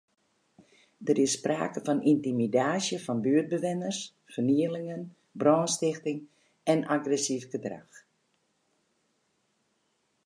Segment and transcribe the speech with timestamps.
[1.07, 3.99] Der is sprake fan yntimidaasje fan buertbewenners,
[4.33, 5.01] fernielingen,
[5.41, 6.19] brânstichting
[6.71, 7.95] en agressyf gedrach.